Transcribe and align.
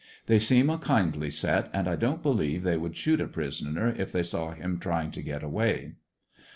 They 0.25 0.39
seem 0.39 0.71
a 0.71 0.79
kindly 0.79 1.29
set, 1.29 1.69
and 1.73 1.87
I 1.87 1.95
don't 1.95 2.23
belive 2.23 2.63
they 2.63 2.75
would 2.75 2.97
shoot 2.97 3.21
a 3.21 3.27
prisoner 3.27 3.93
if 3.95 4.11
they 4.11 4.23
saw 4.23 4.53
him 4.53 4.79
trying 4.79 5.11
to 5.11 5.21
get 5.21 5.43
away. 5.43 5.91